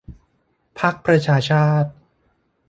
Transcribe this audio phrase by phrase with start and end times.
[0.79, 1.89] พรรคประชาชาติ